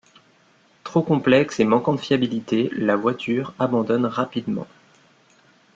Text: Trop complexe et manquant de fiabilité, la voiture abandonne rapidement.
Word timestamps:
Trop 0.83 1.03
complexe 1.03 1.59
et 1.59 1.63
manquant 1.63 1.93
de 1.93 1.99
fiabilité, 1.99 2.71
la 2.73 2.95
voiture 2.95 3.53
abandonne 3.59 4.07
rapidement. 4.07 4.65